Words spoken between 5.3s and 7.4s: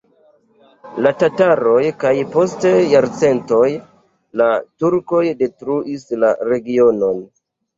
detruis la regionon.